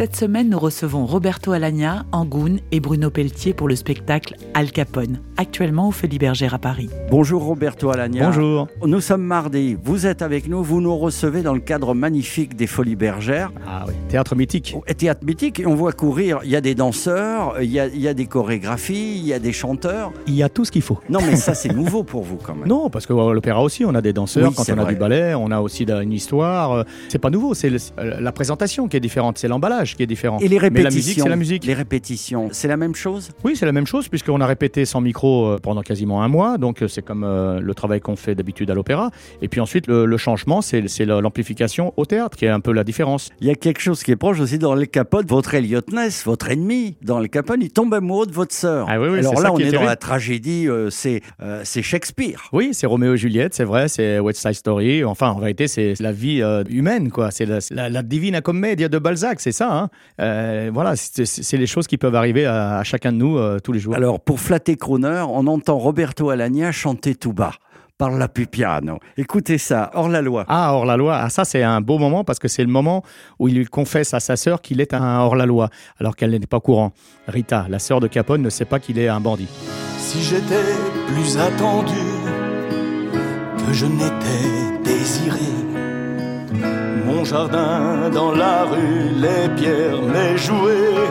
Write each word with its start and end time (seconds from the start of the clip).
Cette 0.00 0.16
semaine, 0.16 0.48
nous 0.48 0.58
recevons 0.58 1.04
Roberto 1.04 1.52
Alagna, 1.52 2.06
Angoun 2.12 2.60
et 2.72 2.80
Bruno 2.80 3.10
Pelletier 3.10 3.52
pour 3.52 3.68
le 3.68 3.76
spectacle 3.76 4.34
Al 4.54 4.72
Capone, 4.72 5.20
actuellement 5.36 5.88
au 5.88 5.90
Folies 5.90 6.16
Bergère 6.16 6.54
à 6.54 6.58
Paris. 6.58 6.88
Bonjour 7.10 7.42
Roberto 7.42 7.90
Alagna. 7.90 8.24
Bonjour. 8.24 8.66
Nous 8.82 9.02
sommes 9.02 9.20
mardi. 9.20 9.76
Vous 9.84 10.06
êtes 10.06 10.22
avec 10.22 10.48
nous. 10.48 10.62
Vous 10.64 10.80
nous 10.80 10.96
recevez 10.96 11.42
dans 11.42 11.52
le 11.52 11.60
cadre 11.60 11.92
magnifique 11.92 12.56
des 12.56 12.66
Folies 12.66 12.96
Bergères. 12.96 13.52
Ah 13.68 13.84
oui, 13.88 13.92
théâtre 14.08 14.34
mythique. 14.34 14.74
Et 14.86 14.94
théâtre 14.94 15.22
mythique. 15.22 15.60
Et 15.60 15.66
on 15.66 15.74
voit 15.74 15.92
courir. 15.92 16.38
Il 16.44 16.50
y 16.50 16.56
a 16.56 16.62
des 16.62 16.74
danseurs, 16.74 17.60
il 17.60 17.70
y 17.70 17.78
a, 17.78 17.86
il 17.88 18.00
y 18.00 18.08
a 18.08 18.14
des 18.14 18.24
chorégraphies, 18.24 19.18
il 19.18 19.26
y 19.26 19.34
a 19.34 19.38
des 19.38 19.52
chanteurs. 19.52 20.12
Il 20.26 20.34
y 20.34 20.42
a 20.42 20.48
tout 20.48 20.64
ce 20.64 20.72
qu'il 20.72 20.80
faut. 20.80 20.98
Non, 21.10 21.20
mais 21.20 21.36
ça, 21.36 21.52
c'est 21.52 21.74
nouveau 21.74 22.04
pour 22.04 22.22
vous 22.22 22.38
quand 22.42 22.54
même. 22.54 22.66
Non, 22.66 22.88
parce 22.88 23.04
que 23.04 23.12
euh, 23.12 23.34
l'opéra 23.34 23.62
aussi, 23.62 23.84
on 23.84 23.94
a 23.94 24.00
des 24.00 24.14
danseurs, 24.14 24.48
Oui, 24.48 24.54
quand 24.56 24.64
on 24.72 24.78
a 24.78 24.82
vrai. 24.84 24.94
du 24.94 24.98
ballet, 24.98 25.34
on 25.34 25.50
a 25.50 25.60
aussi 25.60 25.82
une 25.84 26.14
histoire. 26.14 26.72
euh, 26.72 26.84
C'est 27.10 27.18
pas 27.18 27.28
nouveau, 27.28 27.52
c'est 27.52 27.70
euh, 27.98 28.18
la 28.18 28.32
présentation 28.32 28.88
qui 28.88 28.96
est 28.96 29.00
différente, 29.00 29.36
c'est 29.36 29.48
l'emballage 29.48 29.89
qui 29.96 30.02
est 30.02 30.06
différent. 30.06 30.38
Et 30.38 30.48
les 30.48 30.56
Mais 30.56 30.58
répétitions. 30.58 30.84
la 30.84 30.90
musique, 30.90 31.20
c'est 31.22 31.28
la 31.28 31.36
musique. 31.36 31.64
Les 31.64 31.74
répétitions, 31.74 32.48
c'est 32.52 32.68
la 32.68 32.76
même 32.76 32.94
chose? 32.94 33.30
Oui, 33.44 33.56
c'est 33.56 33.66
la 33.66 33.72
même 33.72 33.86
chose, 33.86 34.08
puisqu'on 34.08 34.40
a 34.40 34.46
répété 34.46 34.84
sans 34.84 35.00
micro 35.00 35.46
euh, 35.46 35.58
pendant 35.62 35.82
quasiment 35.82 36.22
un 36.22 36.28
mois, 36.28 36.58
donc 36.58 36.82
euh, 36.82 36.88
c'est 36.88 37.02
comme 37.02 37.24
euh, 37.24 37.60
le 37.60 37.74
travail 37.74 38.00
qu'on 38.00 38.16
fait 38.16 38.34
d'habitude 38.34 38.70
à 38.70 38.74
l'opéra. 38.74 39.10
Et 39.42 39.48
puis 39.48 39.60
ensuite, 39.60 39.86
le, 39.86 40.06
le 40.06 40.16
changement, 40.16 40.60
c'est 40.62 40.88
c'est 40.88 41.04
la- 41.04 41.20
l'amplification 41.20 41.92
au 41.96 42.04
théâtre, 42.06 42.36
qui 42.36 42.44
est 42.44 42.48
un 42.48 42.60
peu 42.60 42.72
la 42.72 42.84
différence. 42.84 43.30
Il 43.40 43.46
y 43.46 43.50
a 43.50 43.54
quelque 43.54 43.80
chose 43.80 44.02
qui 44.02 44.10
est 44.12 44.16
proche 44.16 44.40
aussi 44.40 44.58
dans 44.58 44.74
le 44.74 44.86
Capone. 44.86 45.26
Votre 45.26 45.54
Elliot 45.54 45.80
Ness, 45.92 46.24
votre 46.24 46.50
ennemi, 46.50 46.96
dans 47.02 47.18
le 47.20 47.28
Capone, 47.28 47.60
il 47.62 47.70
tombe 47.70 47.92
amoureux 47.94 48.26
de 48.26 48.32
votre 48.32 48.54
sœur. 48.54 48.86
Ah 48.88 49.00
oui, 49.00 49.08
oui, 49.10 49.18
Alors 49.18 49.40
là, 49.40 49.52
on 49.52 49.58
est 49.58 49.64
est, 49.68 49.72
dans 49.72 49.82
la 49.84 49.96
tragédie, 49.96 50.68
euh, 50.68 50.90
c'est 50.90 51.20
euh, 51.42 51.60
c'est 51.64 51.82
Shakespeare. 51.82 52.48
Oui, 52.52 52.70
c'est 52.72 52.86
Roméo 52.86 53.14
et 53.14 53.18
Juliette, 53.18 53.54
c'est 53.54 53.64
vrai, 53.64 53.88
c'est 53.88 54.18
West 54.18 54.40
Side 54.40 54.54
Story. 54.54 55.04
Enfin, 55.04 55.30
en 55.30 55.38
vérité, 55.38 55.68
c'est 55.68 55.94
la 56.00 56.12
vie 56.12 56.42
euh, 56.42 56.64
humaine, 56.68 57.10
quoi. 57.10 57.30
C'est 57.30 57.46
la, 57.46 57.58
la, 57.70 57.88
la 57.88 58.02
divina 58.02 58.40
commedia 58.40 58.88
de 58.88 58.98
Balzac, 58.98 59.40
c'est 59.40 59.52
ça. 59.52 59.72
Hein? 59.72 59.79
Euh, 60.20 60.70
voilà, 60.72 60.94
c'est 60.96 61.56
les 61.56 61.66
choses 61.66 61.86
qui 61.86 61.96
peuvent 61.96 62.14
arriver 62.14 62.46
à, 62.46 62.78
à 62.78 62.84
chacun 62.84 63.12
de 63.12 63.18
nous 63.18 63.38
euh, 63.38 63.58
tous 63.58 63.72
les 63.72 63.80
jours. 63.80 63.94
Alors, 63.94 64.20
pour 64.20 64.40
flatter 64.40 64.76
Crooner, 64.76 65.24
on 65.28 65.46
entend 65.46 65.78
Roberto 65.78 66.30
Alagna 66.30 66.72
chanter 66.72 67.14
tout 67.14 67.32
bas. 67.32 67.52
Par 67.98 68.12
la 68.12 68.28
piano. 68.28 68.98
Écoutez 69.18 69.58
ça, 69.58 69.90
hors 69.92 70.08
la 70.08 70.22
loi. 70.22 70.46
Ah, 70.48 70.72
hors 70.72 70.86
la 70.86 70.96
loi. 70.96 71.18
Ah, 71.22 71.28
ça, 71.28 71.44
c'est 71.44 71.62
un 71.62 71.82
beau 71.82 71.98
moment 71.98 72.24
parce 72.24 72.38
que 72.38 72.48
c'est 72.48 72.62
le 72.62 72.70
moment 72.70 73.02
où 73.38 73.46
il 73.46 73.68
confesse 73.68 74.14
à 74.14 74.20
sa 74.20 74.36
sœur 74.36 74.62
qu'il 74.62 74.80
est 74.80 74.94
un 74.94 75.18
hors 75.18 75.36
la 75.36 75.44
loi, 75.44 75.68
alors 75.98 76.16
qu'elle 76.16 76.30
n'est 76.30 76.40
pas 76.46 76.56
au 76.56 76.60
courant. 76.62 76.92
Rita, 77.28 77.66
la 77.68 77.78
sœur 77.78 78.00
de 78.00 78.06
Capone, 78.06 78.40
ne 78.40 78.48
sait 78.48 78.64
pas 78.64 78.78
qu'il 78.78 78.98
est 78.98 79.08
un 79.08 79.20
bandit. 79.20 79.48
Si 79.98 80.22
j'étais 80.22 80.64
plus 81.08 81.36
attendu 81.36 81.92
que 83.66 83.72
je 83.74 83.84
n'étais 83.84 84.82
désiré, 84.82 85.36
mon 87.06 87.24
jardin 87.24 88.10
dans 88.12 88.32
la 88.32 88.64
rue, 88.64 89.10
les 89.16 89.48
pierres, 89.60 90.00
mes 90.02 90.36
jouets. 90.38 91.06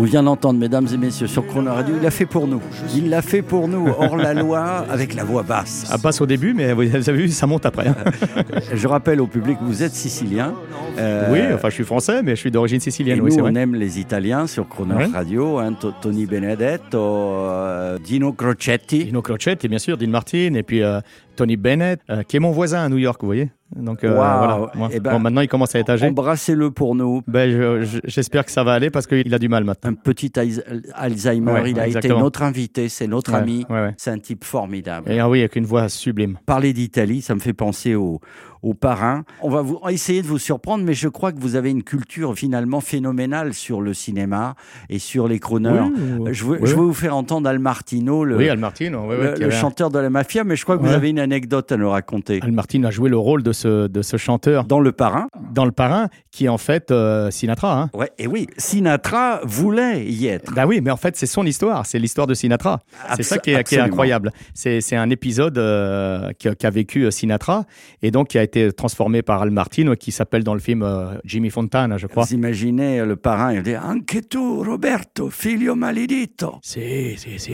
On 0.00 0.02
vient 0.02 0.22
d'entendre, 0.22 0.60
mesdames 0.60 0.86
et 0.94 0.96
messieurs, 0.96 1.26
sur 1.26 1.44
Chrono 1.44 1.72
Radio, 1.72 1.96
il 1.98 2.02
l'a 2.04 2.12
fait 2.12 2.24
pour 2.24 2.46
nous. 2.46 2.60
Il 2.94 3.10
l'a 3.10 3.20
fait 3.20 3.42
pour 3.42 3.66
nous, 3.66 3.88
hors 3.98 4.16
la 4.16 4.32
loi, 4.42 4.84
avec 4.88 5.12
la 5.16 5.24
voix 5.24 5.42
basse. 5.42 5.86
Ça 5.88 5.98
passe 5.98 6.20
au 6.20 6.26
début, 6.26 6.54
mais 6.54 6.72
vous 6.72 6.82
avez 6.94 7.12
vu, 7.14 7.28
ça 7.30 7.48
monte 7.48 7.66
après. 7.66 7.88
hein. 7.88 7.96
Je 8.72 8.86
rappelle 8.86 9.20
au 9.20 9.26
public 9.26 9.58
que 9.58 9.64
vous 9.64 9.82
êtes 9.82 9.94
sicilien. 9.94 10.54
Euh, 11.00 11.26
oui, 11.32 11.40
enfin, 11.52 11.68
je 11.68 11.74
suis 11.74 11.84
français, 11.84 12.22
mais 12.22 12.36
je 12.36 12.40
suis 12.40 12.50
d'origine 12.52 12.76
Et 12.76 12.80
sicilienne, 12.80 13.18
nous, 13.18 13.24
oui, 13.24 13.36
on 13.42 13.54
aime 13.56 13.74
les 13.74 13.98
Italiens 13.98 14.46
sur 14.46 14.68
Chrono 14.68 14.94
Ouais. 14.94 15.06
Radio, 15.12 15.58
hein, 15.58 15.72
To- 15.72 15.92
Tony 16.00 16.26
Benedetto, 16.26 16.98
euh, 17.00 17.98
Dino 17.98 18.32
Crocetti. 18.32 19.04
Dino 19.06 19.20
Crocetti, 19.20 19.66
bien 19.66 19.78
sûr, 19.78 19.96
Dean 19.96 20.10
Martin, 20.10 20.54
et 20.54 20.62
puis 20.62 20.82
euh, 20.82 21.00
Tony 21.38 21.56
Bennett, 21.56 22.00
euh, 22.10 22.22
qui 22.24 22.36
est 22.36 22.40
mon 22.40 22.50
voisin 22.50 22.84
à 22.84 22.88
New 22.88 22.98
York, 22.98 23.18
vous 23.20 23.28
voyez. 23.28 23.50
Donc 23.76 24.02
euh, 24.02 24.08
Wow. 24.08 24.14
voilà. 24.16 24.90
Eh 24.92 24.98
ben, 24.98 25.12
bon, 25.12 25.18
maintenant, 25.20 25.40
il 25.42 25.48
commence 25.48 25.74
à 25.74 25.78
être 25.78 25.90
âgé. 25.90 26.06
Embrassez-le 26.08 26.70
pour 26.70 26.94
nous. 26.94 27.22
Ben, 27.28 27.50
je- 27.50 27.82
je- 27.84 27.98
J'espère 28.04 28.44
que 28.44 28.50
ça 28.50 28.64
va 28.64 28.72
aller 28.72 28.90
parce 28.90 29.06
qu'il 29.06 29.32
a 29.32 29.38
du 29.38 29.48
mal 29.48 29.62
maintenant. 29.64 29.90
Un 29.90 29.94
petit 29.94 30.32
Alz- 30.36 30.62
Alzheimer, 30.94 31.52
Ouais, 31.52 31.70
il 31.70 31.78
a 31.78 31.86
été 31.86 32.08
notre 32.08 32.42
invité, 32.42 32.88
c'est 32.88 33.06
notre 33.06 33.32
Ouais, 33.32 33.38
ami. 33.38 33.66
ouais, 33.70 33.80
ouais. 33.80 33.94
C'est 33.98 34.10
un 34.10 34.18
type 34.18 34.42
formidable. 34.44 35.10
Et 35.12 35.18
ah 35.20 35.28
oui, 35.28 35.40
avec 35.40 35.54
une 35.56 35.66
voix 35.66 35.88
sublime. 35.88 36.38
Parler 36.46 36.72
d'Italie, 36.72 37.20
ça 37.22 37.34
me 37.34 37.40
fait 37.40 37.52
penser 37.52 37.94
au, 37.94 38.20
au 38.62 38.74
parrain. 38.74 39.24
On 39.42 39.50
va 39.50 39.62
vous, 39.62 39.80
essayer 39.88 40.22
de 40.22 40.26
vous 40.26 40.38
surprendre, 40.38 40.84
mais 40.84 40.94
je 40.94 41.08
crois 41.08 41.32
que 41.32 41.38
vous 41.40 41.56
avez 41.56 41.70
une 41.70 41.82
culture 41.82 42.34
finalement 42.34 42.80
phénoménale 42.80 43.54
sur 43.54 43.80
le 43.80 43.94
cinéma 43.94 44.54
et 44.88 44.98
sur 44.98 45.28
les 45.28 45.38
chroneurs. 45.38 45.88
Oui, 46.18 46.32
je, 46.34 46.44
veux, 46.44 46.58
oui. 46.60 46.68
je 46.68 46.74
veux 46.74 46.82
vous 46.82 46.94
faire 46.94 47.16
entendre 47.16 47.48
Al 47.48 47.58
Martino, 47.58 48.24
le, 48.24 48.36
Oui, 48.36 48.48
Al 48.48 48.58
Martino, 48.58 49.08
le- 49.10 49.50
chanteur 49.50 49.90
de 49.90 49.98
la 49.98 50.10
mafia, 50.10 50.44
mais 50.44 50.56
je 50.56 50.64
crois 50.64 50.76
que 50.78 50.82
vous 50.82 50.92
avez 50.92 51.10
une 51.10 51.18
anecdote 51.18 51.70
à 51.72 51.76
nous 51.76 51.90
raconter. 51.90 52.40
Al 52.42 52.52
Martin 52.52 52.84
a 52.84 52.90
joué 52.90 53.08
le 53.08 53.18
rôle 53.18 53.42
de 53.42 53.52
ce, 53.52 53.86
de 53.86 54.02
ce 54.02 54.16
chanteur 54.16 54.64
Dans 54.64 54.80
Le 54.80 54.92
Parrain, 54.92 55.28
dans 55.52 55.64
Le 55.64 55.72
Parrain, 55.72 56.08
qui 56.30 56.46
est 56.46 56.48
en 56.48 56.58
fait 56.58 56.90
euh, 56.90 57.30
Sinatra. 57.30 57.80
Hein. 57.80 57.90
ouais, 57.94 58.10
et 58.18 58.26
oui, 58.26 58.46
Sinatra 58.56 59.40
voulait 59.44 60.04
y 60.06 60.26
être. 60.26 60.52
Bah 60.54 60.66
oui, 60.66 60.80
mais 60.82 60.90
en 60.90 60.96
fait, 60.96 61.16
c'est 61.16 61.26
son 61.26 61.44
histoire, 61.46 61.86
c'est 61.86 61.98
l'histoire 61.98 62.26
de 62.26 62.34
Sinatra. 62.34 62.80
C'est 63.16 63.22
ça 63.22 63.38
qui 63.38 63.50
est, 63.50 63.52
qui 63.52 63.56
est 63.56 63.60
absolument. 63.60 63.86
incroyable. 63.86 64.32
C'est 64.54 64.96
un 64.96 65.10
épisode 65.10 65.58
euh, 65.58 66.30
qu'a 66.38 66.54
qu'a 66.54 66.70
vécu 66.70 67.04
euh, 67.04 67.10
Sinatra 67.10 67.64
et 68.02 68.10
donc 68.10 68.28
qui 68.28 68.38
a 68.38 68.42
été 68.48 68.72
transformé 68.72 69.22
par 69.22 69.42
Al 69.42 69.50
Martino, 69.50 69.94
qui 69.94 70.10
s'appelle 70.10 70.42
dans 70.42 70.54
le 70.54 70.60
film 70.60 70.82
euh, 70.82 71.18
Jimmy 71.24 71.50
Fontana, 71.50 71.98
je 71.98 72.06
crois. 72.06 72.24
Vous 72.24 72.34
imaginez 72.34 73.04
le 73.04 73.16
parrain, 73.16 73.52
il 73.52 73.62
dit 73.62 73.76
Anche 73.76 74.28
tu, 74.28 74.38
Roberto, 74.38 75.28
figlio 75.30 75.74
maledetto. 75.74 76.58
Si, 76.62 77.16
si, 77.16 77.38
si. 77.38 77.52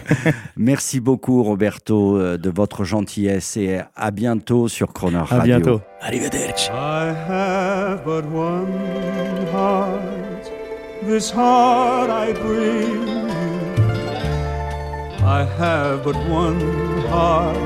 Merci 0.56 1.00
beaucoup, 1.00 1.42
Roberto, 1.42 2.18
euh, 2.18 2.36
de 2.36 2.50
votre 2.50 2.84
gentillesse 2.84 3.56
et 3.56 3.80
à 3.94 4.10
bientôt 4.10 4.68
sur 4.68 4.92
Croner 4.92 5.18
Radio. 5.18 5.38
À 5.40 5.44
bientôt. 5.44 5.80
Arrivederci. 6.00 6.68
I 6.70 7.14
have 7.28 8.04
but 8.04 8.24
one 8.32 8.66
heart, 9.52 10.50
this 11.06 11.30
heart 11.30 12.10
I 12.10 12.32
bring 12.34 13.08
you. 13.08 13.26
I 15.24 15.44
have 15.58 16.04
but 16.04 16.16
one 16.28 16.60
heart 17.10 17.56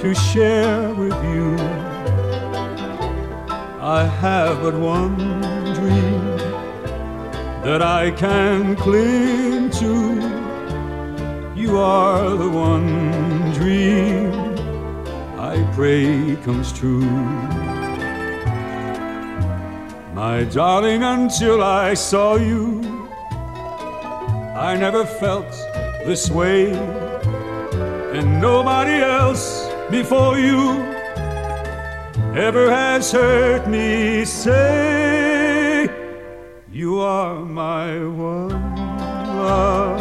to 0.00 0.14
share 0.14 0.94
with 0.94 1.12
you. 1.24 1.56
I 3.80 4.04
have 4.20 4.62
but 4.62 4.74
one 4.74 5.16
dream 5.74 6.20
that 7.64 7.82
I 7.82 8.12
can 8.12 8.76
cling 8.76 9.70
to. 9.70 9.94
You 11.56 11.78
are 11.78 12.30
the 12.36 12.48
one 12.48 13.52
dream 13.54 14.30
I 15.36 15.68
pray 15.74 16.36
comes 16.44 16.72
true. 16.72 17.10
My 20.14 20.44
darling, 20.44 21.02
until 21.02 21.60
I 21.60 21.94
saw 21.94 22.36
you, 22.36 22.82
I 24.56 24.76
never 24.78 25.04
felt 25.04 25.50
this 26.06 26.30
way, 26.30 26.72
and 28.12 28.40
nobody 28.40 29.02
else 29.02 29.67
before 29.90 30.38
you 30.38 30.82
ever 32.34 32.70
has 32.70 33.10
heard 33.10 33.66
me 33.66 34.24
say, 34.24 35.88
You 36.70 37.00
are 37.00 37.44
my 37.44 38.04
one 38.04 38.76
love, 38.76 39.98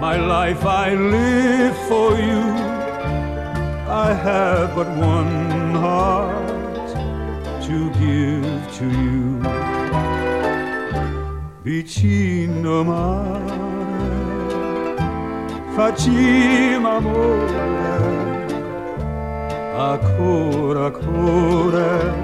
my 0.00 0.16
life 0.16 0.64
I 0.64 0.94
live 0.94 1.76
for 1.88 2.16
you. 2.16 2.42
I 3.88 4.12
have 4.12 4.74
but 4.74 4.88
one 4.96 5.74
heart 5.74 6.88
to 7.66 7.90
give 8.00 8.74
to 8.78 8.90
you. 8.90 9.42
Vicino 11.62 12.84
mare, 12.84 13.54
facciamo 15.74 16.88
amore, 16.96 17.85
a 19.78 19.98
cura 19.98 20.90
cura 20.90 22.14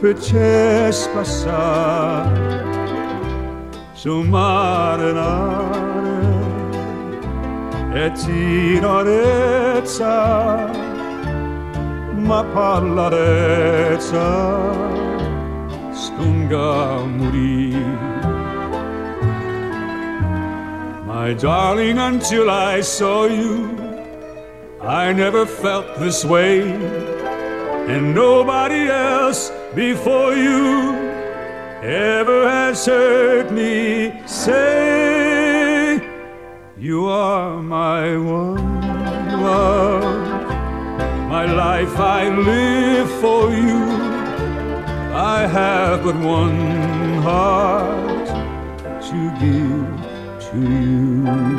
perché 0.00 0.90
passar 1.12 2.30
su 3.92 4.22
mare 4.22 5.12
nare 5.12 6.44
e 7.92 8.12
tirarezza 8.12 10.14
ma 12.14 12.44
parlarezza 12.54 14.28
stunga 15.90 17.04
morì 17.16 17.74
my 21.04 21.34
darling 21.34 21.98
until 21.98 22.48
I 22.48 22.80
saw 22.80 23.26
you 23.26 23.95
I 24.80 25.12
never 25.12 25.46
felt 25.46 25.98
this 25.98 26.24
way, 26.24 26.60
and 26.70 28.14
nobody 28.14 28.88
else 28.88 29.50
before 29.74 30.34
you 30.34 30.94
ever 31.82 32.48
has 32.48 32.84
heard 32.84 33.50
me 33.50 34.20
say, 34.26 36.06
You 36.78 37.06
are 37.06 37.62
my 37.62 38.18
one 38.18 39.42
love, 39.42 40.48
my 41.30 41.46
life 41.46 41.98
I 41.98 42.28
live 42.28 43.10
for 43.20 43.50
you. 43.50 44.16
I 45.14 45.46
have 45.46 46.04
but 46.04 46.16
one 46.16 47.22
heart 47.22 48.26
to 49.08 49.30
give 49.40 50.50
to 50.50 50.58
you. 50.70 51.56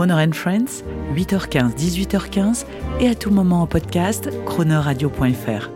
Croner 0.00 0.26
and 0.26 0.32
Friends, 0.32 0.82
8h15, 1.14 1.74
18h15 1.76 2.64
et 3.00 3.08
à 3.08 3.14
tout 3.14 3.30
moment 3.30 3.60
en 3.60 3.66
podcast, 3.66 4.30
cronerradio.fr. 4.46 5.68